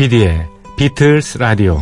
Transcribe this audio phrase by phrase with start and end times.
[0.00, 1.74] 조피디의 비틀스 라디오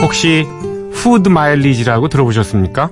[0.00, 0.46] 혹시
[0.94, 2.90] 푸드 마일리지라고 들어보셨습니까?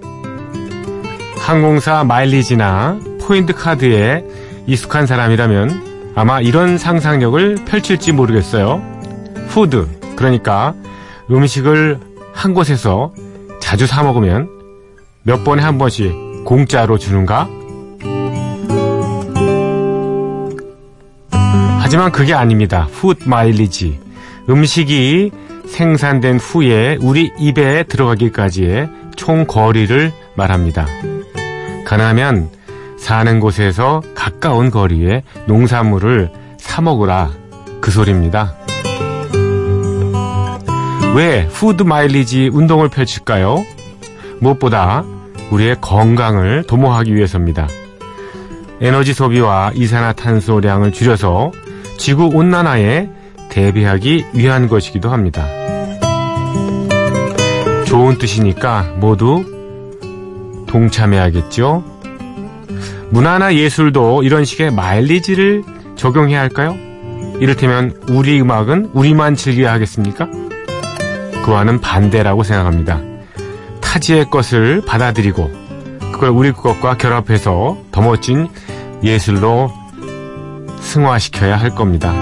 [1.38, 4.24] 항공사 마일리지나 포인트 카드에
[4.66, 8.82] 익숙한 사람이라면 아마 이런 상상력을 펼칠지 모르겠어요.
[9.48, 10.74] food, 그러니까
[11.30, 11.98] 음식을
[12.35, 13.13] 한 곳에서
[13.60, 14.51] 자주 사 먹으면
[15.23, 17.48] 몇 번에 한 번씩 공짜로 주는가?
[21.80, 22.88] 하지만 그게 아닙니다.
[22.93, 24.01] food mileage.
[24.51, 25.30] 음식이
[25.66, 30.87] 생산된 후에 우리 입에 들어가기까지의 총 거리를 말합니다.
[31.87, 32.51] 가능하면
[33.05, 37.33] 사는 곳에서 가까운 거리에 농산물을 사 먹으라
[37.83, 38.55] 그 소리입니다.
[41.15, 43.63] 왜 푸드 마일리지 운동을 펼칠까요?
[44.41, 45.05] 무엇보다
[45.51, 47.69] 우리의 건강을 도모하기 위해서입니다.
[48.80, 51.52] 에너지 소비와 이산화탄소량을 줄여서
[51.99, 53.10] 지구 온난화에
[53.51, 55.45] 대비하기 위한 것이기도 합니다.
[57.85, 59.45] 좋은 뜻이니까 모두
[60.66, 61.93] 동참해야겠죠?
[63.10, 65.62] 문화나 예술도 이런 식의 마일리지를
[65.97, 66.77] 적용해야 할까요?
[67.41, 70.28] 이를테면 우리 음악은 우리만 즐겨야 하겠습니까?
[71.44, 73.00] 그와는 반대라고 생각합니다.
[73.81, 75.50] 타지의 것을 받아들이고
[76.12, 78.48] 그걸 우리 것과 결합해서 더 멋진
[79.03, 79.72] 예술로
[80.81, 82.12] 승화시켜야 할 겁니다.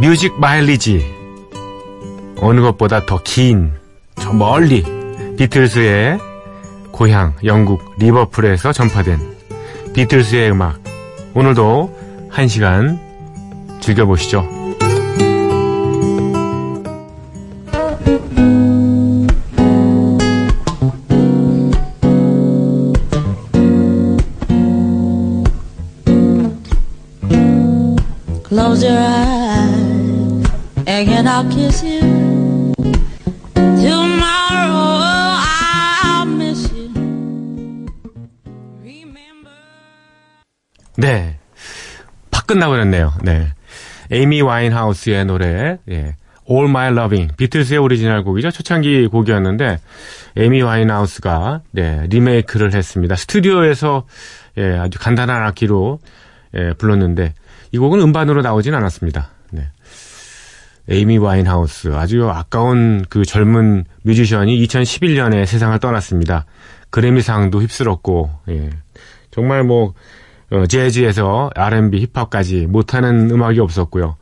[0.00, 1.04] 뮤직 마일리지
[2.40, 3.72] 어느 것보다 더 긴
[4.16, 4.82] 저 멀리
[5.36, 6.18] 비틀스의
[6.94, 9.18] 고향 영국 리버풀에서 전파된
[9.94, 10.80] 비틀스의 음악
[11.34, 11.90] 오늘도
[12.30, 13.00] 한 시간
[13.80, 14.48] 즐겨보시죠.
[28.46, 30.46] Close your eyes
[30.86, 32.23] and I'll kiss you.
[42.44, 43.12] 팍 끝나버렸네요.
[43.22, 43.48] 네.
[44.10, 46.16] 에이미 와인하우스의 노래, 예.
[46.48, 47.34] All My Loving.
[47.36, 48.50] 비틀스의 오리지널 곡이죠.
[48.50, 49.78] 초창기 곡이었는데,
[50.36, 53.16] 에이미 와인하우스가, 네, 리메이크를 했습니다.
[53.16, 54.06] 스튜디오에서,
[54.58, 56.00] 예, 아주 간단한 악기로,
[56.56, 57.32] 예, 불렀는데,
[57.72, 59.30] 이 곡은 음반으로 나오진 않았습니다.
[59.50, 59.68] 네.
[60.90, 61.94] 에이미 와인하우스.
[61.94, 66.44] 아주 아까운 그 젊은 뮤지션이 2011년에 세상을 떠났습니다.
[66.90, 68.70] 그래미상도 휩쓸었고, 예.
[69.30, 69.94] 정말 뭐,
[70.50, 74.16] 어, 재즈에서 R&B, 힙합까지 못하는 음악이 없었고요.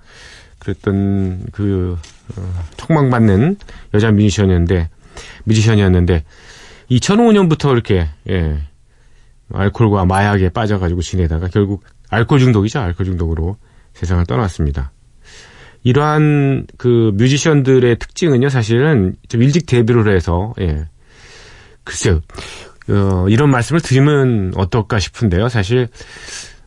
[0.59, 1.99] 그랬던 그
[2.37, 3.57] 어, 촉망받는
[3.95, 4.89] 여자 뮤지션이었는데
[5.45, 6.25] 뮤지션이었는데
[6.91, 8.63] 2005년부터 이렇게 예,
[9.53, 12.81] 알코올과 마약에 빠져가지고 지내다가 결국 알코올 중독이죠.
[12.81, 13.57] 알코올 중독으로
[13.95, 14.93] 세상을 떠났습니다.
[15.85, 20.89] 이러한 그 뮤지션들의 특징은요, 사실은 좀 일찍 데뷔를 해서 예,
[21.85, 22.21] 글쎄요.
[22.89, 25.49] 어, 이런 말씀을 드리면 어떨까 싶은데요.
[25.49, 25.89] 사실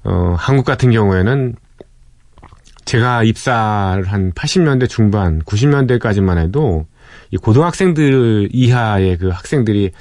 [0.03, 1.55] 어, 한국 같은 경우에는
[2.85, 6.85] 제가 입사를 한 80년대 중반, 90년대까지만 해도
[7.31, 9.91] 이 고등학생들 이하의 그 학생들이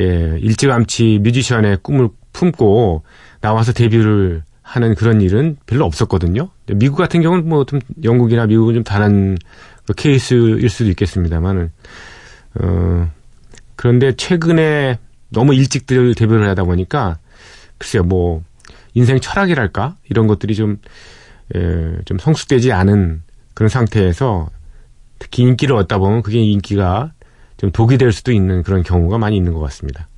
[0.00, 3.02] 예, 일찌감치 뮤지션의 꿈을 품고
[3.40, 6.50] 나와서 데뷔를 하는 그런 일은 별로 없었거든요.
[6.74, 9.36] 미국 같은 경우는 뭐 좀 영국이나 미국은 좀 다른
[9.86, 11.72] 그 케이스일 수도 있겠습니다만은
[12.60, 13.10] 어
[13.76, 14.98] 그런데 최근에
[15.30, 17.18] 너무 일찍들 데뷔를 하다 보니까
[17.78, 18.42] 글쎄요 뭐
[18.94, 20.78] 인생 철학이랄까 이런 것들이 좀
[21.54, 23.22] 예, 좀 성숙되지 않은
[23.54, 24.50] 그런 상태에서
[25.18, 27.12] 특히 인기를 얻다 보면 그게 인기가
[27.56, 30.08] 좀 독이 될 수도 있는 그런 경우가 많이 있는 것 같습니다.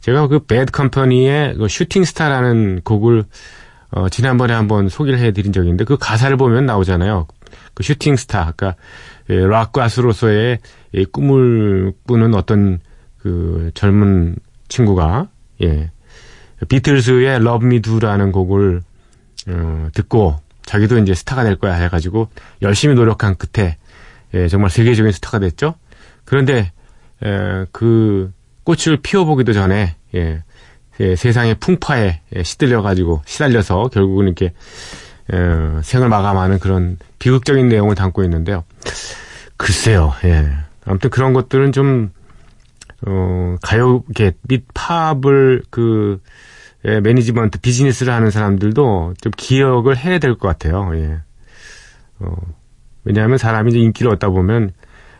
[0.00, 3.24] 제가 그 Bad Company의 그 Shooting Star라는 곡을
[3.90, 7.26] 어, 지난번에 한번 소개를 해드린 적이 있는데 그 가사를 보면 나오잖아요.
[7.74, 8.74] 그 Shooting Star, 그러니까
[9.30, 10.58] 예, 락 가수로서의
[10.94, 12.80] 예, 꿈을 꾸는 어떤
[13.18, 14.36] 그 젊은
[14.68, 15.28] 친구가
[15.62, 15.90] 예,
[17.34, 18.82] Love Me Do라는 곡을
[19.48, 22.28] 어, 듣고 자기도 이제 스타가 될 거야 해가지고
[22.62, 23.76] 열심히 노력한 끝에
[24.34, 25.74] 예, 정말 세계적인 스타가 됐죠.
[26.24, 26.72] 그런데
[27.24, 28.32] 에, 그
[28.64, 30.42] 꽃을 피워보기도 전에 예,
[31.00, 34.52] 예, 세상의 풍파에 예, 시들려가지고 시달려서 결국은 이렇게
[35.32, 38.64] 에, 생을 마감하는 그런 비극적인 내용을 담고 있는데요.
[39.56, 40.12] 글쎄요.
[40.24, 40.50] 예.
[40.84, 42.10] 아무튼 그런 것들은 좀
[43.06, 46.20] 어, 가요계 및 팝을 그
[46.84, 50.90] 예, 매니지먼트 비즈니스를 하는 사람들도 좀 기억을 해야 될 것 같아요.
[50.94, 51.18] 예.
[52.20, 52.34] 어,
[53.04, 54.72] 왜냐하면 사람이 이제 인기를 얻다 보면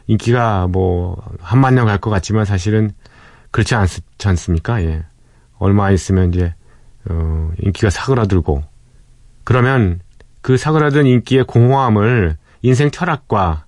[0.07, 2.91] 인기가 뭐 한만 년 갈 것 같지만 사실은
[3.51, 3.87] 그렇지 않,
[4.25, 4.83] 않습니까?
[4.85, 5.05] 예.
[5.59, 6.55] 얼마 있으면 이제
[7.11, 8.63] 어, 인기가 사그라들고
[9.45, 10.01] 그러면
[10.43, 13.65] 그 사그라든 인기의 공허함을 인생 철학과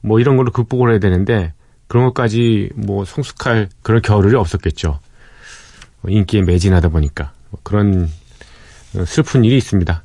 [0.00, 1.52] 뭐 이런 걸로 극복을 해야 되는데
[1.88, 5.00] 그런 것까지 뭐 성숙할 그런 겨를이 없었겠죠.
[6.06, 8.08] 인기에 매진하다 보니까 뭐 그런
[9.06, 10.04] 슬픈 일이 있습니다.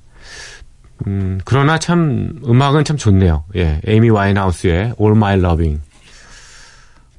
[1.08, 3.46] 음, 그러나 참 음악은 참 좋네요.
[3.56, 5.82] 예, 에이미 와인하우스의 All My Loving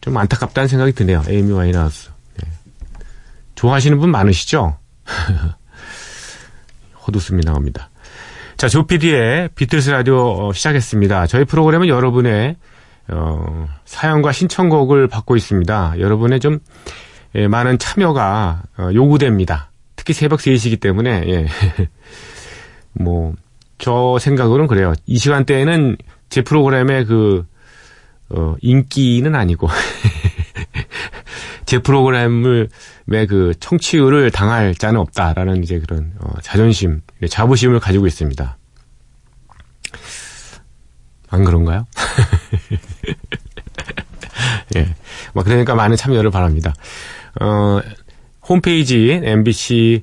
[0.01, 1.23] 좀 안타깝다는 생각이 드네요.
[1.29, 2.11] 에이미 와인하우스.
[2.43, 2.51] 예.
[3.55, 4.79] 좋아하시는 분 많으시죠?
[7.07, 7.91] 헛웃음이 나옵니다.
[8.57, 11.27] 자, 조피디의 비틀스 라디오 어, 시작했습니다.
[11.27, 12.57] 저희 프로그램은 여러분의
[13.09, 15.95] 어, 사연과 신청곡을 받고 있습니다.
[15.99, 16.59] 여러분의 좀
[17.35, 19.71] 예, 많은 참여가 어, 요구됩니다.
[19.97, 21.47] 특히 새벽 3시이기 때문에 예.
[22.93, 23.35] 뭐
[23.79, 24.95] 저 생각으로는 그래요.
[25.07, 25.97] 이 시간대에는
[26.29, 27.47] 제 프로그램의 그
[28.31, 29.69] 어, 인기는 아니고
[31.67, 32.69] 제 프로그램을
[33.29, 38.57] 그 청취율을 당할 자는 없다라는 이제 그런 어, 자존심, 자부심을 가지고 있습니다.
[41.35, 41.87] 안 그런가요?
[44.77, 44.95] 예.
[45.33, 46.73] 뭐 그러니까 많은 참여를 바랍니다.
[47.41, 47.81] 어,
[48.49, 50.03] 홈페이지 MBC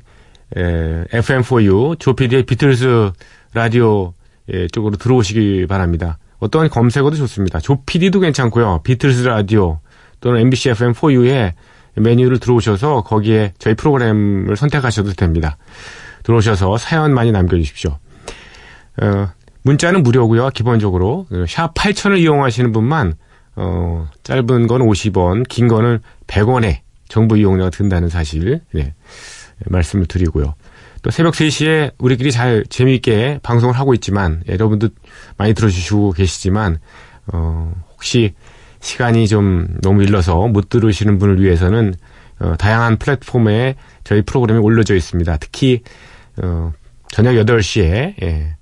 [0.57, 3.11] 에, FM4U 조피디의 비틀스
[3.53, 4.13] 라디오
[4.53, 6.17] 예, 쪽으로 들어오시기 바랍니다.
[6.39, 7.59] 어떠한 검색어도 좋습니다.
[7.59, 8.81] 조피디도 괜찮고요.
[8.83, 9.79] 비틀스 라디오
[10.19, 11.53] 또는 MBC FM4U에
[11.95, 15.57] 메뉴를 들어오셔서 거기에 저희 프로그램을 선택하셔도 됩니다.
[16.23, 17.97] 들어오셔서 사연 많이 남겨주십시오.
[19.01, 19.29] 어,
[19.63, 20.49] 문자는 무료고요.
[20.49, 23.15] 기본적으로 샵 8000을 이용하시는 분만
[23.55, 28.93] 어, 짧은 건 50원, 긴 거는 100원에 정부 이용료가 든다는 사실 네,
[29.65, 30.55] 말씀을 드리고요.
[31.01, 34.89] 또 새벽 3시에 우리끼리 잘 재미있게 방송을 하고 있지만 여러분도
[35.37, 36.79] 많이 들어주시고 계시지만
[37.33, 38.33] 어, 혹시
[38.79, 41.95] 시간이 좀 너무 일러서 못 들으시는 분을 위해서는
[42.39, 45.37] 어, 다양한 플랫폼에 저희 프로그램이 올려져 있습니다.
[45.37, 45.81] 특히
[46.41, 46.71] 어,
[47.09, 48.55] 저녁 8시에 예,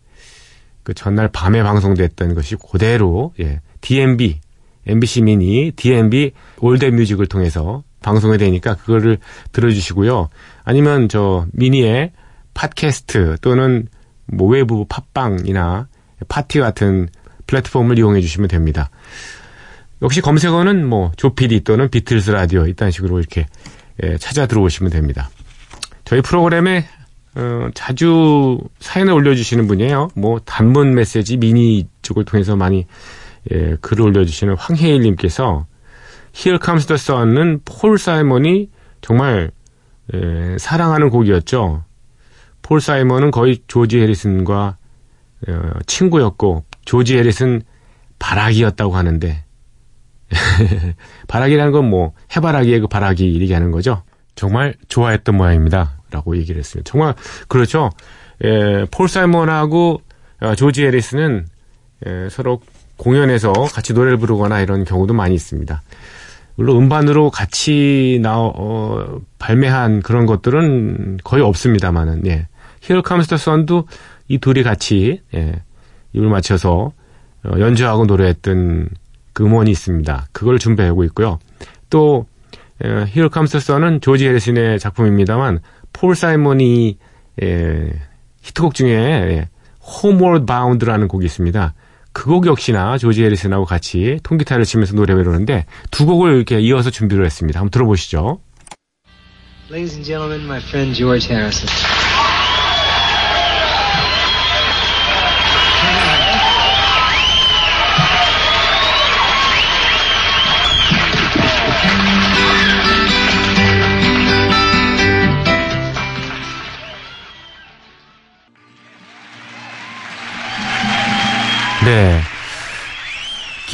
[0.90, 4.40] 그 전날 밤에 방송됐던 것이 그대로 예, DMB
[4.88, 6.32] MBC 미니 DMB
[6.62, 9.20] 올댓뮤직을 통해서 방송이 되니까 그거를
[9.52, 10.30] 들어주시고요.
[10.64, 12.12] 아니면 저 미니의
[12.56, 13.88] 팟캐스트 또는
[14.26, 15.88] 뭐 외부 팟빵이나
[16.28, 17.08] 팟티 같은
[17.46, 18.90] 플랫폼을 이용해 주시면 됩니다.
[20.02, 23.46] 역시 검색어는 뭐 조피디 또는 비틀스 라디오 이딴 식으로 이렇게
[24.02, 25.30] 예, 찾아 들어오시면 됩니다.
[26.04, 26.88] 저희 프로그램에
[27.40, 30.10] 어, 자주 사연을 올려주시는 분이에요.
[30.16, 32.86] 뭐 단문 메시지 미니 쪽을 통해서 많이
[33.52, 35.66] 예, 글을 올려주시는 황혜일님께서
[36.36, 38.70] Here Comes the Sun은 폴 사이먼이
[39.00, 39.52] 정말
[40.14, 41.86] 예, 사랑하는 곡이었죠.
[42.62, 44.78] 폴 사이먼은 거의 조지 해리슨과
[45.48, 47.62] 어, 친구였고 조지 해리슨
[48.20, 49.46] 바라기였다고 하는데
[51.30, 54.04] 바라기라는 건 뭐 해바라기의 그 바라기 얘기하는 거죠.
[54.36, 55.99] 정말 좋아했던 모양입니다.
[56.12, 56.90] 라고 얘기를 했습니다.
[56.90, 57.14] 정말
[57.48, 57.90] 그렇죠.
[58.44, 60.02] 예, 폴 사이먼하고
[60.42, 61.46] 어, 조지 해리스는
[62.06, 62.62] 예, 서로
[62.98, 65.82] 공연에서 같이 노래를 부르거나 이런 경우도 많이 있습니다.
[66.56, 72.48] 물론 음반으로 같이 나 어, 발매한 그런 것들은 거의 없습니다만은 예.
[72.82, 73.88] Comes the Sun도
[74.28, 75.62] 이 둘이 같이 예,
[76.14, 76.92] 입을 맞춰서
[77.46, 78.90] 어, 연주하고 노래했던
[79.34, 80.28] 그 음원이 있습니다.
[80.32, 81.40] 그걸 준비하고 있고요.
[81.90, 82.26] 또
[82.82, 85.60] Comes the Sun은 조지 해리슨의 작품입니다만
[85.94, 86.98] 폴 사이먼이
[87.42, 87.90] 예,
[88.42, 89.50] 히트곡 중에 예,
[90.04, 91.74] Homeward Bound라는 곡이 있습니다.
[92.12, 97.26] 그 곡 역시나 조지 해리슨하고 같이 통기타를 치면서 노래를 부르는데 두 곡을 이렇게 이어서 준비를
[97.26, 97.60] 했습니다.
[97.60, 98.42] 한번 들어보시죠.
[99.72, 101.68] Ladies and gentlemen, my friend George Harrison.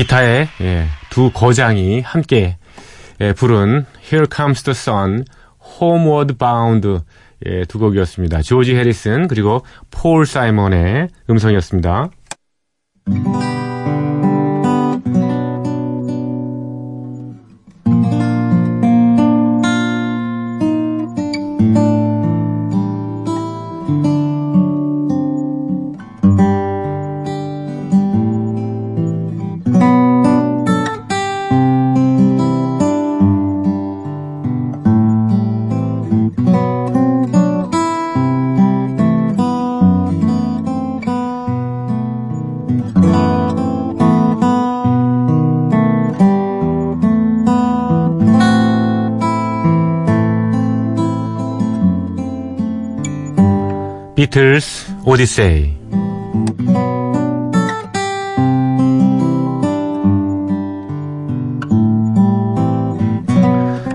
[0.06, 2.58] 기타의 예, 두 거장이 함께
[3.22, 5.26] 예, 부른 Here Comes the Sun,
[5.82, 7.00] Homeward Bound
[7.46, 8.44] 예, 두 곡이었습니다.
[8.44, 12.10] 조지 해리슨 그리고 폴 사이먼의 음성이었습니다.
[54.36, 55.78] 비틀스 오디세이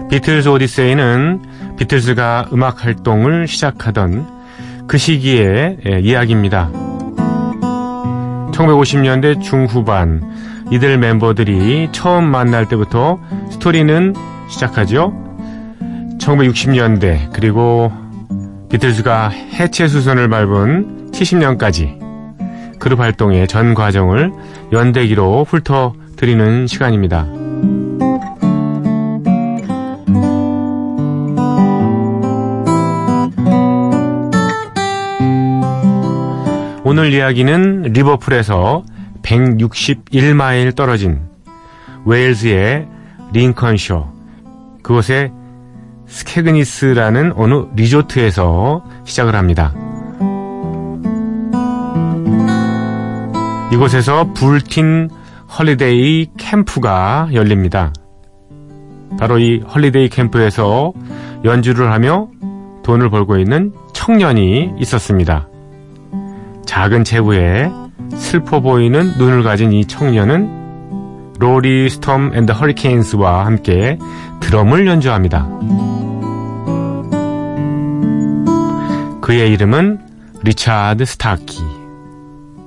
[0.08, 1.42] 비틀스 오디세이는
[1.76, 6.70] 비틀스가 음악 활동을 시작하던 그 시기의 예, 이야기입니다.
[8.54, 10.22] 1950년대 중후반
[10.70, 13.20] 이들 멤버들이 처음 만날 때부터
[13.50, 14.14] 스토리는
[14.48, 15.12] 시작하죠.
[16.18, 17.92] 1960년대 그리고
[18.70, 21.98] 비틀즈가 해체 수선을 밟은 70년까지
[22.78, 24.32] 그룹 활동의 전 과정을
[24.72, 27.26] 연대기로 훑어드리는 시간입니다.
[36.84, 38.84] 오늘 이야기는 리버풀에서
[39.22, 41.20] 161마일 떨어진
[42.04, 42.86] 웨일즈의
[43.32, 44.06] 링컨쇼
[44.82, 45.32] 그곳의
[46.10, 49.72] 스케그니스라는 어느 리조트에서 시작을 합니다.
[53.72, 55.08] 이곳에서 버틀린
[55.58, 57.92] holiday 캠프가 열립니다.
[59.18, 60.92] 바로 이 holiday 캠프에서
[61.44, 62.28] 연주를 하며
[62.82, 65.48] 돈을 벌고 있는 청년이 있었습니다.
[66.66, 67.70] 작은 체구에
[68.14, 70.59] 슬퍼 보이는 눈을 가진 이 청년은
[71.40, 73.98] 로리 스톰 앤드 허리케인스와 함께
[74.40, 75.48] 드럼을 연주합니다.
[79.22, 80.00] 그의 이름은
[80.42, 81.62] 리차드 스타키.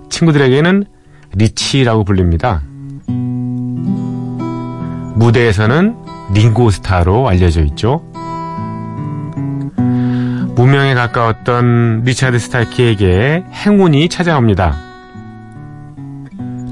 [0.09, 0.85] 친구들에게는
[1.35, 2.63] 리치라고 불립니다.
[5.17, 5.95] 무대에서는
[6.33, 8.03] 링고스타로 알려져 있죠.
[10.55, 14.75] 무명에 가까웠던 리차드 스타키에게 행운이 찾아옵니다.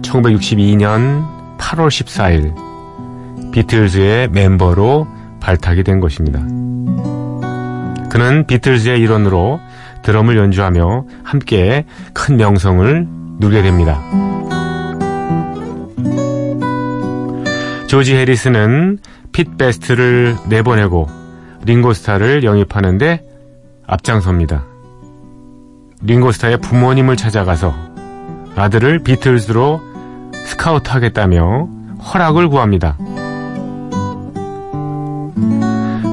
[0.01, 1.40] 1962년
[1.71, 5.07] 8월 14일 비틀즈의 멤버로
[5.39, 6.39] 발탁이 된 것입니다.
[8.09, 9.61] 그는 비틀즈의 일원으로
[10.03, 13.07] 드럼을 연주하며 함께 큰 명성을
[13.39, 14.01] 누리게 됩니다.
[17.87, 18.99] 조지 해리스는
[19.31, 21.07] 피트 베스트를 내보내고
[21.63, 23.23] 링고스타를 영입하는데
[23.87, 24.65] 앞장섭니다.
[26.01, 27.73] 링고스타의 부모님을 찾아가서
[28.57, 29.90] 아들을 비틀즈로
[30.45, 31.67] 스카우트 하겠다며
[32.13, 32.97] 허락을 구합니다.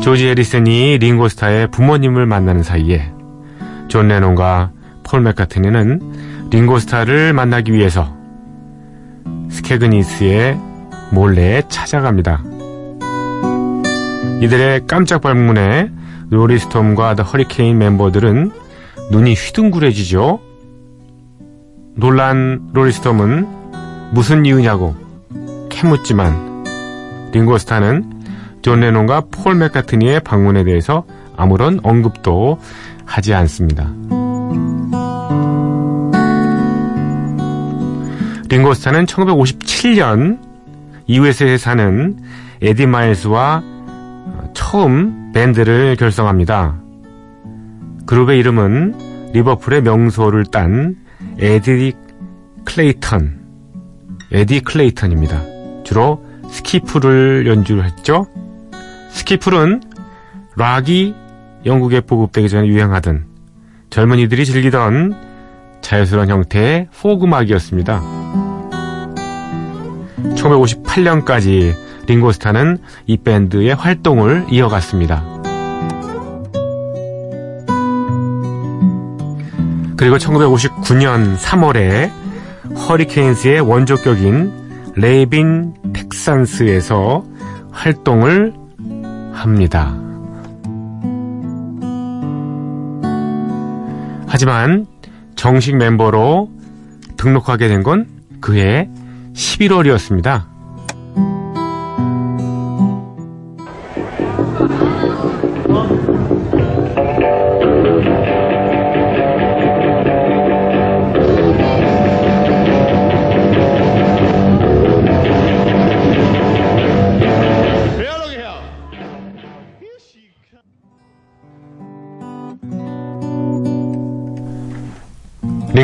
[0.03, 3.13] 조지 해리슨이 링고스타의 부모님을 만나는 사이에
[3.89, 4.71] 존 레논과
[5.03, 8.17] 폴 맥카트니는 링고스타를 만나기 위해서
[9.51, 10.59] 스케그니스에
[11.13, 12.43] 몰래 찾아갑니다.
[14.41, 15.91] 이들의 깜짝 방문에
[16.31, 18.51] 로리스톰과 더 허리케인 멤버들은
[19.11, 20.41] 눈이 휘둥그레지죠.
[21.97, 23.58] 놀란 로리스톰은
[24.13, 24.95] 무슨 이유냐고
[25.71, 26.65] 캐묻지만
[27.33, 28.19] 링고스타는
[28.63, 31.05] 존 레논과 폴 맥카트니의 방문에 대해서
[31.37, 32.59] 아무런 언급도
[33.05, 33.93] 하지 않습니다.
[38.49, 40.41] 링고스타는 1957년
[41.07, 42.19] 이웃에 사는
[42.63, 43.63] 에디 마일스와
[44.55, 46.81] 처음 밴드를 결성합니다.
[48.07, 50.97] 그룹의 이름은 리버풀의 명소를 딴
[51.39, 51.93] 에디
[52.65, 53.38] 클레이턴,
[54.31, 55.43] 에디 클레이턴입니다.
[55.85, 58.27] 주로 스키플을 연주를 했죠.
[59.11, 59.83] 스키플은
[60.57, 61.15] 락이
[61.65, 63.27] 영국에 보급되기 전에 유행하던
[63.91, 65.15] 젊은이들이 즐기던
[65.81, 68.03] 자연스러운 형태의 포크 음악이었습니다.
[70.37, 71.75] 1958년까지
[72.07, 75.25] 링고스타는 이 밴드의 활동을 이어갔습니다.
[79.97, 82.18] 그리고 1959년 3월에
[82.77, 87.25] 허리케인스의 원조격인 레이빙 텍산스에서
[87.71, 88.53] 활동을
[89.33, 89.97] 합니다.
[94.27, 94.87] 하지만
[95.37, 96.51] 정식 멤버로
[97.17, 98.07] 등록하게 된 건
[98.41, 98.89] 그해
[99.35, 100.45] 11월이었습니다.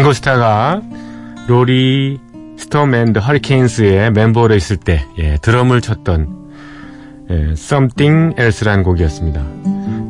[0.05, 0.83] 링고스타가
[1.47, 2.21] 로리
[2.59, 6.51] 스톰 앤드 허리케인스의 멤버로 있을 때 예, 드럼을 쳤던
[7.31, 9.43] 예, Something Else라는 곡이었습니다.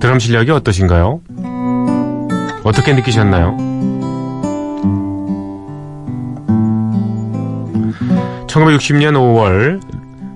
[0.01, 1.21] 드럼 실력이 어떠신가요?
[2.65, 3.57] 어떻게 느끼셨나요?
[8.49, 9.81] 1960년 5월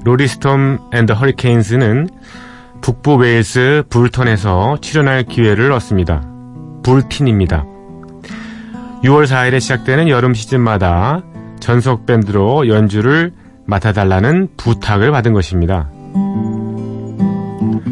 [0.04, 2.08] 로리 스톰 앤드 허리케인스는
[2.80, 6.22] 북부 웨일스 버틀린에서 출연할 기회를 얻습니다.
[6.84, 7.64] 불틴입니다.
[9.02, 11.22] 6월 4일에 시작되는 여름 시즌마다
[11.60, 13.32] 전속 밴드로 연주를
[13.66, 15.88] 맡아달라는 부탁을 받은 것입니다.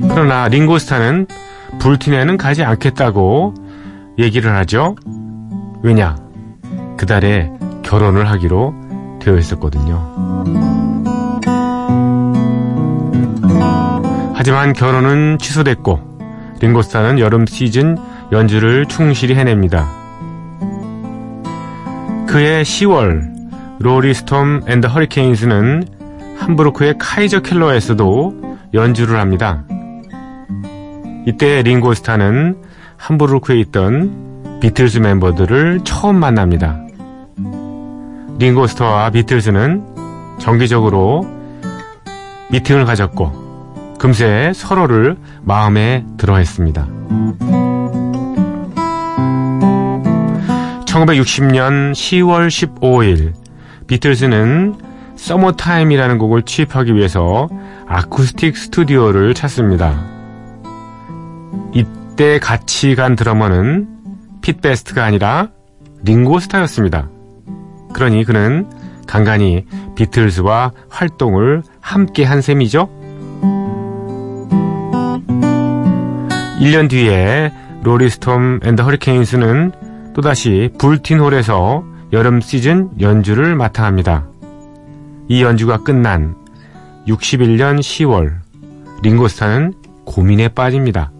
[0.09, 1.27] 그러나 링고스타는
[1.79, 3.55] 불틴에는 가지 않겠다고
[4.19, 4.97] 얘기를 하죠.
[5.83, 6.17] 왜냐?
[6.97, 8.75] 그달에 결혼을 하기로
[9.21, 10.45] 되어 있었거든요.
[14.35, 16.01] 하지만 결혼은 취소됐고
[16.61, 17.97] 링고스타는 여름 시즌
[18.33, 19.87] 연주를 충실히 해냅니다.
[22.37, 23.31] 그해 10월
[23.78, 25.85] 로리 스톰 앤드 허리케인스는
[26.37, 29.64] 함부르크의 카이저 켈러에서도 연주를 합니다.
[31.25, 32.62] 이때 링고스타는
[32.99, 36.78] 함부르크에 있던 비틀즈 멤버들을 처음 만납니다.
[38.38, 41.26] 링고스타와 비틀즈는 정기적으로
[42.50, 46.87] 미팅을 가졌고 금세 서로를 마음에 들어 했습니다.
[50.97, 53.35] 1960년 10월 15일
[53.87, 54.76] 비틀즈는
[55.17, 57.49] 서머타임이라는 곡을 취입하기 위해서
[57.87, 60.03] 아쿠스틱 스튜디오를 찾습니다.
[61.75, 63.88] 이때 같이 간 드러머는
[64.41, 65.50] 핏 베스트가 아니라
[66.02, 67.11] 링고스타였습니다.
[67.93, 68.71] 그러니 그는
[69.06, 72.89] 간간히 비틀즈와 활동을 함께 한 셈이죠.
[76.61, 79.86] 1년 뒤에 로리스톰 앤더 허리케인스는
[80.17, 84.25] 또다시 불틴홀에서 여름 시즌 연주를 맡아 합니다.
[85.29, 86.35] 이 연주가 끝난
[87.07, 88.33] 61년 10월
[89.02, 89.75] 링고스타는
[90.07, 91.13] 고민에 빠집니다.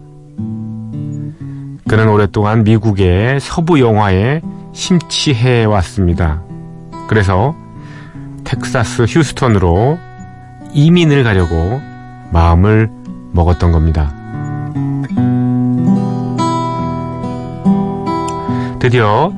[1.87, 4.41] 그는 오랫동안 미국의 서부 영화에
[4.73, 6.41] 심취해 왔습니다.
[7.07, 7.55] 그래서
[8.45, 9.99] 텍사스 휴스턴으로
[10.73, 11.79] 이민을 가려고
[12.31, 12.89] 마음을
[13.31, 14.11] 먹었던 겁니다.
[18.87, 19.33] 드디어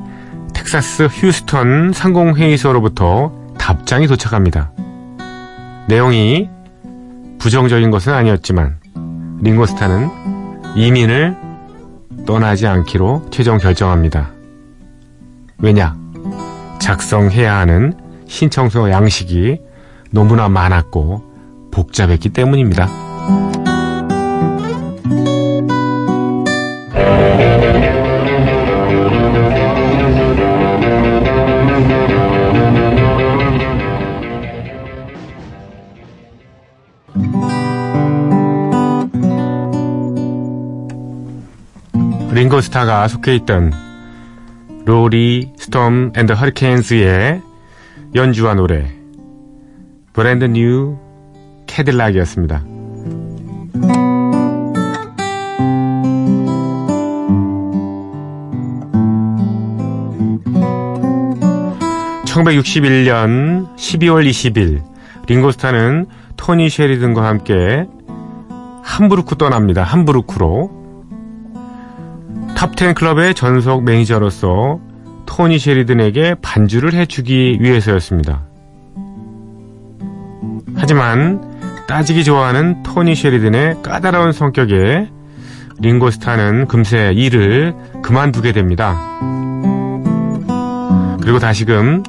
[0.54, 4.70] 텍사스 휴스턴 상공회의소로부터 답장이 도착합니다.
[5.88, 6.48] 내용이
[7.40, 8.78] 부정적인 것은 아니었지만
[9.42, 11.36] 링고스타는 이민을
[12.28, 14.30] 떠나지 않기로 최종 결정합니다.
[15.58, 15.96] 왜냐?
[16.78, 17.94] 작성해야 하는
[18.28, 19.60] 신청서 양식이
[20.12, 21.24] 너무나 많았고
[21.72, 22.88] 복잡했기 때문입니다.
[42.40, 43.70] 링고스타가 속해 있던
[44.86, 47.42] 로리 스톰 앤드 허리케인스의
[48.14, 48.90] 연주와 노래
[50.14, 50.96] Brand New
[51.66, 52.64] Cadillac이었습니다.
[62.24, 64.82] (1961년 12월 20일)
[65.26, 66.06] 링고스타는
[66.38, 67.86] 토니 쉐리든과 함께
[68.82, 69.82] 함부르크 떠납니다.
[69.82, 70.79] 함부르크로
[72.60, 74.80] 탑10 클럽의 전속 매니저로서
[75.24, 78.42] 토니 쉐리든에게 반주를 해주기 위해서였습니다.
[80.76, 81.40] 하지만
[81.88, 85.08] 따지기 좋아하는 토니 쉐리든의 까다로운 성격에
[85.78, 88.94] 링고스타는 금세 일을 그만두게 됩니다.
[91.22, 92.02] 그리고 다시금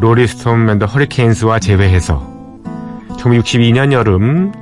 [0.00, 2.22] 로리 스톰 앤더 허리케인스와 재회해서
[3.16, 4.52] 1962년 여름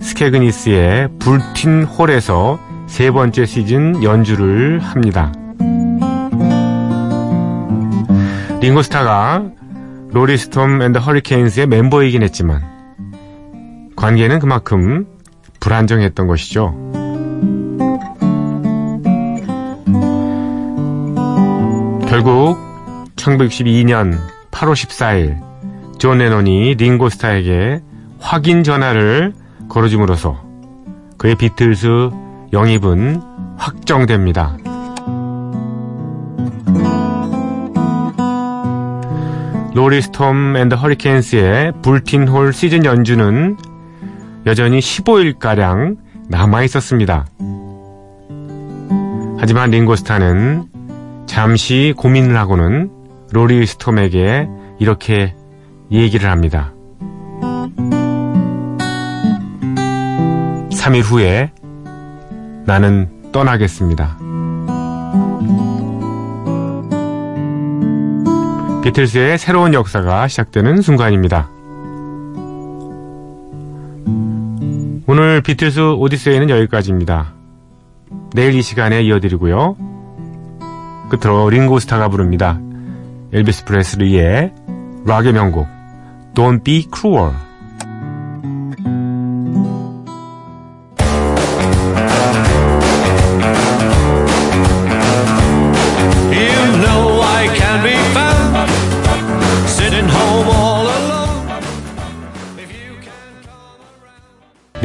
[0.00, 5.32] 스케그니스의 불틴 홀에서 세 번째 시즌 연주를 합니다.
[8.60, 9.44] 링고스타가
[10.10, 12.62] 로리 스톰 앤더 허리케인스의 멤버이긴 했지만
[13.96, 15.06] 관계는 그만큼
[15.60, 16.74] 불안정했던 것이죠.
[22.08, 22.58] 결국
[23.16, 24.18] 1962년
[24.50, 27.82] 8월 14일 존 레논이 링고스타에게
[28.18, 29.34] 확인 전화를
[29.68, 30.42] 걸어줌으로써
[31.18, 32.10] 그의 비틀스
[32.52, 33.22] 영입은
[33.56, 34.56] 확정됩니다.
[39.74, 43.56] 로리 스톰 앤드 허리케인스의 불틴홀 시즌 연주는
[44.46, 47.26] 여전히 15일가량 남아 있었습니다.
[49.38, 50.66] 하지만 링고스타는
[51.26, 52.90] 잠시 고민을 하고는
[53.32, 55.34] 로리 스톰에게 이렇게
[55.90, 56.72] 얘기를 합니다.
[60.70, 61.52] 3일 후에
[62.66, 64.18] 나는 떠나겠습니다.
[68.82, 71.48] 비틀스의 새로운 역사가 시작되는 순간입니다.
[75.06, 77.34] 오늘 비틀스 오디세이는 여기까지입니다.
[78.34, 79.76] 내일 이 시간에 이어드리고요.
[81.08, 82.60] 끝으로 링고스타가 부릅니다.
[83.32, 84.52] 엘비스 프레스리의
[85.04, 85.68] 락의 명곡
[86.34, 87.45] Don't Be Cruel.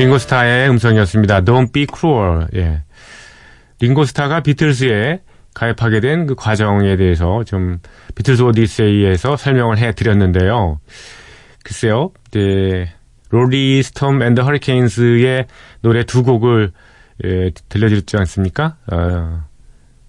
[0.02, 1.42] 링고스타의 음성이었습니다.
[1.42, 2.48] Don't be cruel.
[2.56, 2.84] 예.
[3.80, 5.22] 링고스타가 비틀스에
[5.54, 7.80] 가입하게 된 그 과정에 대해서 좀
[8.16, 10.80] 비틀스 오디세이에서 설명을 해 드렸는데요.
[11.64, 12.90] 글쎄요, 이제
[13.30, 15.46] 로리 스톰 앤드 허리케인스의
[15.82, 16.72] 노래 두 곡을
[17.24, 18.78] 예, 들려드렸지 않습니까?
[18.92, 19.44] 어,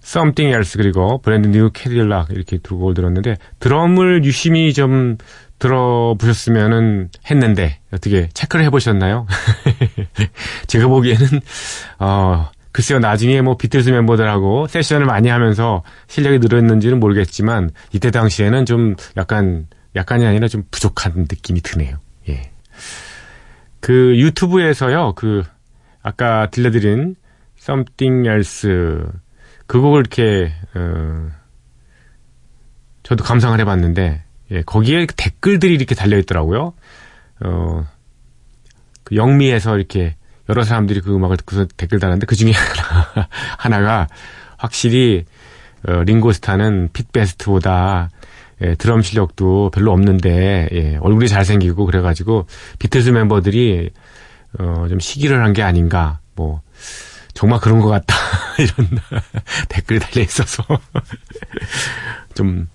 [0.03, 5.17] Something Else 그리고 Brand New Cadillac 이렇게 두 곡을 들었는데 드럼을 유심히 좀
[5.59, 9.27] 들어보셨으면은 했는데 어떻게 체크를 해보셨나요?
[10.67, 11.27] 제가 보기에는
[11.99, 18.95] 어 글쎄요 나중에 뭐 비틀스 멤버들하고 세션을 많이 하면서 실력이 늘었는지는 모르겠지만 이때 당시에는 좀
[19.15, 21.97] 약간 약간이 아니라 좀 부족한 느낌이 드네요.
[22.29, 22.51] 예.
[23.79, 25.43] 그 유튜브에서요 그
[26.01, 27.15] 아까 들려드린
[27.59, 28.69] Something Else
[29.67, 31.29] 그 곡을 이렇게 어,
[33.03, 36.73] 저도 감상을 해봤는데 예, 거기에 댓글들이 이렇게 달려 있더라고요.
[37.43, 37.85] 어,
[39.03, 40.15] 그 영미에서 이렇게
[40.49, 43.27] 여러 사람들이 그 음악을 듣고서 댓글 달았는데 그 중에 하나,
[43.57, 44.07] 하나가
[44.57, 45.25] 확실히
[45.87, 48.09] 어, 링고스타는 핏 베스트보다
[48.61, 52.45] 예, 드럼 실력도 별로 없는데 예, 얼굴이 잘생기고 그래가지고
[52.79, 53.89] 비틀즈 멤버들이
[54.59, 56.61] 어, 좀 시기를 한 게 아닌가 뭐
[57.33, 58.15] 정말 그런 것 같다
[58.59, 58.89] 이런
[59.69, 60.63] 댓글이 달려 있어서
[62.33, 62.67] 좀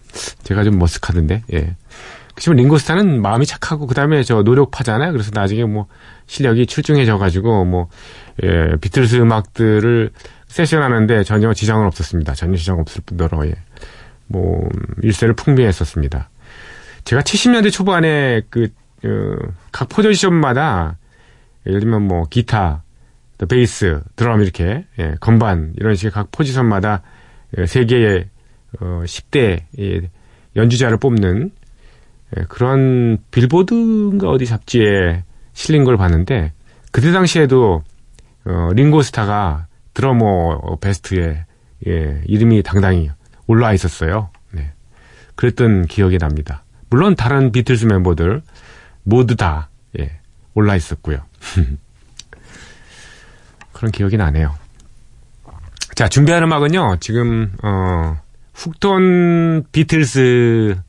[0.42, 1.76] 제가 좀 머쓱하던데 예.
[2.34, 5.10] 그지만 링고스타는 마음이 착하고 그다음에 저 노력파잖아요.
[5.12, 5.88] 그래서 나중에 뭐
[6.26, 7.88] 실력이 출중해져 가지고 뭐
[8.44, 10.10] 예, 비틀스 음악들을
[10.46, 12.34] 세션하는데 전혀 지장은 없었습니다.
[12.34, 13.54] 전혀 지장 없을 뿐더러 예.
[14.28, 14.68] 뭐
[15.02, 16.30] 일세를 풍미했었습니다.
[17.04, 20.96] 제가 70년대 초반에 그각 포지션마다
[21.66, 22.87] 예를 들면 뭐 기타, 또
[23.46, 27.02] 베이스, 드럼 이렇게 예, 건반 이런 식의 각 포지션마다
[27.56, 28.28] 예, 세계의
[28.80, 30.10] 어, 10대 예,
[30.56, 31.52] 연주자를 뽑는
[32.36, 36.52] 예, 그런 빌보드인가 어디 잡지에 실린 걸 봤는데
[36.90, 37.82] 그때 당시에도
[38.44, 41.44] 어, 링고스타가 드러머 베스트에
[41.86, 43.10] 예, 이름이 당당히
[43.46, 44.30] 올라와 있었어요.
[44.52, 44.72] 네.
[45.34, 46.64] 그랬던 기억이 납니다.
[46.90, 48.42] 물론 다른 비틀스 멤버들
[49.04, 50.20] 모두 다 예,
[50.54, 51.18] 올라 있었고요.
[53.78, 54.52] 그런 기억이 나네요.
[55.94, 56.96] 자, 준비한 음악은요.
[56.98, 58.16] 지금 어,
[58.52, 60.82] Hooked on 비틀스라는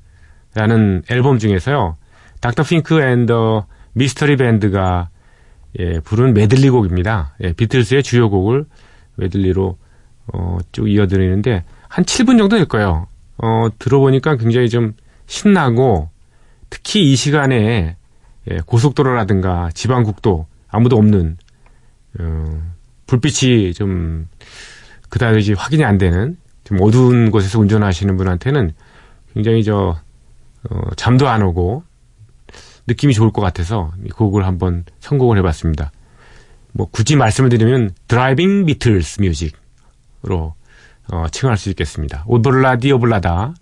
[1.12, 1.98] 앨범 중에서요.
[2.42, 5.10] 닥터 핑크 앤더 미스터리 밴드가
[5.78, 7.36] 예, 부른 메들리 곡입니다.
[7.42, 8.66] 예, 비틀스의 주요 곡을
[9.18, 9.78] 메들리로
[10.34, 13.06] 어, 쭉 이어드리는데 한 7분 정도 될 거예요.
[13.38, 14.94] 어, 들어보니까 굉장히 좀
[15.28, 16.10] 신나고
[16.72, 17.98] 특히 이 시간에
[18.50, 21.38] 예, 고속도로라든가 지방국도 아무도 없는
[22.20, 22.79] 어,
[23.10, 24.28] 불빛이 좀
[25.10, 28.74] 그다지 확인이 안 되는 좀 어두운 곳에서 운전하시는 분한테는
[29.34, 29.98] 굉장히 저
[30.70, 31.84] 어, 잠도 안 오고
[32.86, 35.92] 느낌이 좋을 것 같아서 이 곡을 한번 선곡을 해봤습니다.
[36.72, 40.54] 뭐 굳이 말씀을 드리면 driving 비틀스 music으로
[41.12, 42.24] 어, 칭할 수 있겠습니다.
[42.28, 43.56] 오블라디 오 블라다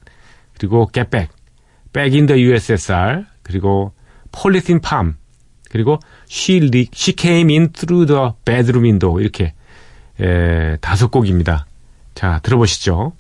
[0.58, 3.94] 그리고 Back in the USSR 그리고
[4.34, 5.16] 폴리틴 팜
[5.70, 6.00] 그리고
[6.30, 6.58] She,
[6.94, 9.54] She Came In Through the Bedroom Window 이렇게
[10.20, 11.66] 에, 다섯 곡입니다.
[12.16, 13.14] 자 들어보시죠.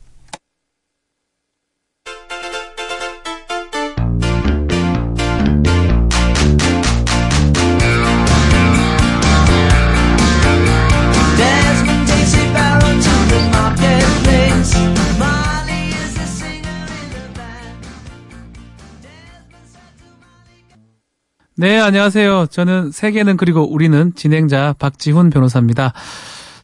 [21.59, 22.47] 네, 안녕하세요.
[22.51, 25.91] 저는 세계는 그리고 우리는 진행자 박지훈 변호사입니다.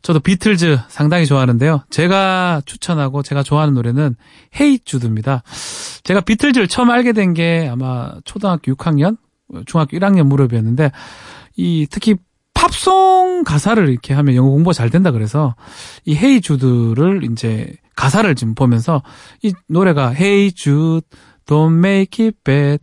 [0.04, 1.84] 저도 비틀즈 상당히 좋아하는데요.
[1.90, 4.16] 제가 추천하고 제가 좋아하는 노래는
[4.60, 5.42] Hey Jude입니다.
[6.04, 9.18] 제가 비틀즈를 처음 알게 된 게 아마 초등학교 6학년,
[9.66, 10.92] 중학교 1학년 무렵이었는데
[11.56, 12.16] 이 특히
[12.54, 15.56] 팝송 가사를 이렇게 하면 영어 공부가 잘 된다 그래서
[16.06, 19.02] 이 Hey Jude를 이제 가사를 지금 보면서
[19.42, 21.02] 이 노래가 Hey Jude
[21.48, 22.80] don't make it bad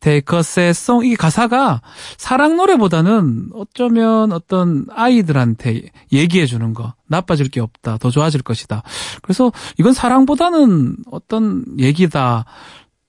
[0.00, 1.80] Take a song 이 가사가
[2.18, 8.82] 사랑 노래보다는 어쩌면 어떤 아이들한테 얘기해 주는 거 나빠질 게 없다 더 좋아질 것이다.
[9.22, 12.44] 그래서 이건 사랑보다는 어떤 얘기다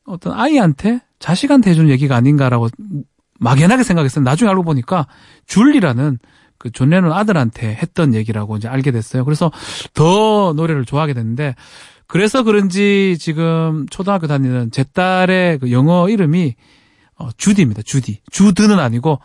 [0.06, 2.70] 어떤 아이한테 자식한테 해주는 얘기가 아닌가라고
[3.40, 4.24] 막연하게 생각했어요.
[4.24, 5.08] 나중에 알고 보니까
[5.46, 6.20] 줄리라는
[6.58, 9.26] 그존 레논 아들한테 했던 얘기라고 이제 알게 됐어요.
[9.26, 9.52] 그래서
[9.94, 11.56] 더 노래를 좋아하게 됐는데
[12.08, 16.56] 그래서 그런지 지금 초등학교 다니는 제 딸의 그 영어 이름이
[17.18, 17.82] 어, 주디입니다.
[17.84, 18.22] 주디.
[18.32, 19.20] 주드는 아니고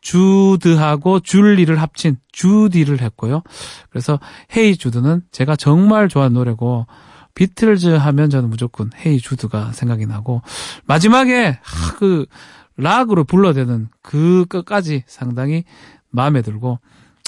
[0.00, 3.42] 주드하고 줄리를 합친 주디를 했고요.
[3.90, 4.20] 그래서
[4.56, 6.86] 헤이 주드는 제가 정말 좋아하는 노래고
[7.34, 10.42] 비틀즈 하면 저는 무조건 헤이 주드가 생각이 나고
[10.86, 12.26] 마지막에 하, 그
[12.76, 15.64] 락으로 불러대는 그 끝까지 상당히
[16.10, 16.78] 마음에 들고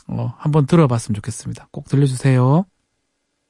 [0.09, 1.69] 어, 한번 들어봤으면 좋겠습니다.
[1.71, 2.65] 꼭 들려주세요.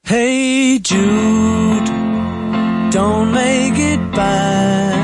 [0.04, 1.84] Hey Jude,
[2.90, 4.96] don't make it bad.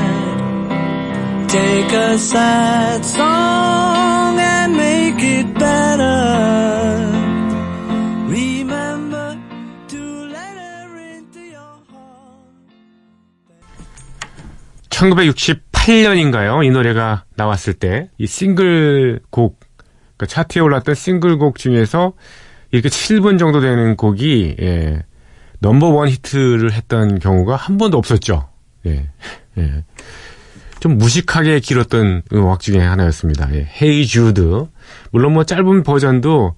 [1.47, 7.11] Take a sad song and make it better.
[8.27, 9.37] Remember
[9.89, 12.49] to let her into your heart.
[14.89, 16.63] 1968년인가요?
[16.65, 19.59] 이 노래가 나왔을 때 이 싱글 곡
[20.17, 22.13] 그러니까 차트에 올랐던 싱글 곡 중에서
[22.75, 25.03] 이렇게 7분 정도 되는 곡이 예,
[25.59, 28.49] 넘버원 히트를 했던 경우가 한 번도 없었죠.
[28.85, 29.09] 예.
[29.57, 29.83] 예.
[30.81, 33.55] 좀 무식하게 길었던 음악 중에 하나였습니다.
[33.55, 33.69] 예.
[33.81, 34.67] Hey Jude.
[35.11, 36.55] 물론 뭐 짧은 버전도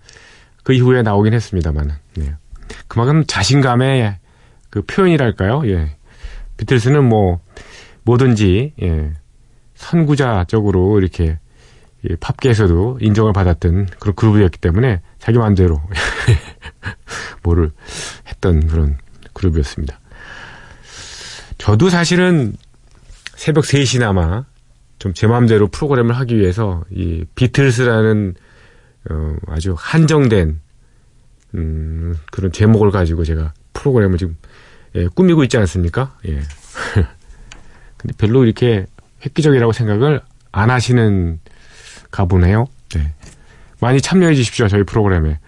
[0.64, 1.92] 그 이후에 나오긴 했습니다만.
[2.22, 2.36] 예.
[2.88, 4.18] 그만큼 자신감의
[4.72, 5.70] 그 표현이랄까요?
[5.70, 5.98] 예.
[6.58, 7.42] 비틀스는 뭐
[8.02, 9.14] 뭐든지 예.
[9.76, 11.38] 선구자적으로 이렇게
[12.10, 15.82] 예, 팝계에서도 인정을 받았던 그런 그룹이었기 때문에 자기 마음대로
[17.44, 17.72] 뭐를
[18.28, 18.98] 했던 그런
[19.34, 20.00] 그룹이었습니다.
[21.58, 22.56] 저도 사실은
[23.36, 24.46] 새벽 3시나마
[25.00, 28.36] 좀 제 마음대로 프로그램을 하기 위해서 이 비틀스라는
[29.10, 30.60] 어, 아주 한정된
[31.56, 34.38] 음, 그런 제목을 가지고 제가 프로그램을 지금
[34.96, 36.18] 예, 꾸미고 있지 않습니까?
[36.28, 36.40] 예.
[37.98, 38.86] 근데 별로 이렇게
[39.26, 41.40] 획기적이라고 생각을 안 하시는
[42.12, 42.68] 가 보네요.
[43.80, 43.86] 네.
[43.86, 44.68] 많이 참여해 주십시오.
[44.68, 45.40] 저희 프로그램에.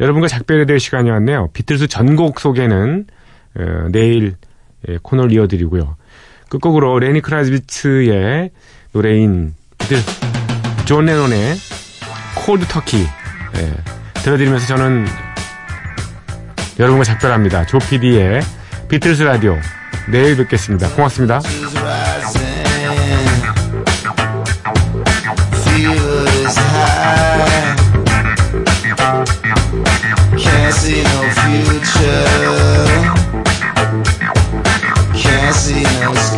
[0.00, 1.50] 여러분과 작별해야 될 시간이 왔네요.
[1.52, 3.06] 비틀스 전곡 소개는
[3.58, 4.36] 어, 내일
[4.88, 5.96] 예, 코너를 이어드리고요.
[6.48, 8.50] 끝곡으로 레니 크라비츠의
[8.92, 9.98] 노래인 비틀
[10.84, 11.56] 존 레논의
[12.36, 12.98] Cold Turkey
[13.56, 13.72] 예,
[14.22, 15.06] 들려드리면서 저는
[16.78, 17.66] 여러분과 작별합니다.
[17.66, 18.42] 조 PD의
[18.88, 19.56] 비틀스 라디오
[20.10, 20.90] 내일 뵙겠습니다.
[20.90, 21.40] 고맙습니다.
[30.76, 32.26] See no future.
[35.14, 36.35] Can't see no.